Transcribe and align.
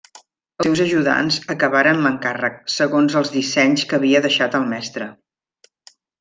Els 0.13 0.63
seus 0.67 0.79
ajudants 0.85 1.37
acabaren 1.55 2.01
l'encàrrec, 2.05 2.57
segons 2.77 3.19
els 3.21 3.31
dissenys 3.35 3.85
que 3.93 3.99
havia 4.01 4.23
deixat 4.27 4.59
el 4.63 4.67
mestre. 4.73 5.13